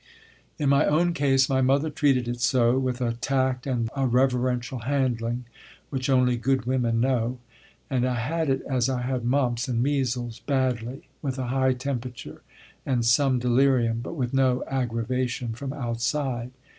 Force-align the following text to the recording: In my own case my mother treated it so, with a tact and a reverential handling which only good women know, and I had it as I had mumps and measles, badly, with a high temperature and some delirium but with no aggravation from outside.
In 0.57 0.69
my 0.69 0.87
own 0.87 1.13
case 1.13 1.47
my 1.47 1.61
mother 1.61 1.91
treated 1.91 2.27
it 2.27 2.41
so, 2.41 2.79
with 2.79 3.01
a 3.01 3.13
tact 3.13 3.67
and 3.67 3.87
a 3.95 4.07
reverential 4.07 4.79
handling 4.79 5.45
which 5.91 6.09
only 6.09 6.37
good 6.37 6.65
women 6.65 6.99
know, 6.99 7.37
and 7.87 8.03
I 8.03 8.15
had 8.15 8.49
it 8.49 8.63
as 8.67 8.89
I 8.89 9.03
had 9.03 9.23
mumps 9.23 9.67
and 9.67 9.83
measles, 9.83 10.39
badly, 10.39 11.07
with 11.21 11.37
a 11.37 11.49
high 11.49 11.73
temperature 11.73 12.41
and 12.83 13.05
some 13.05 13.37
delirium 13.37 13.99
but 14.01 14.15
with 14.15 14.33
no 14.33 14.63
aggravation 14.65 15.49
from 15.53 15.71
outside. 15.71 16.49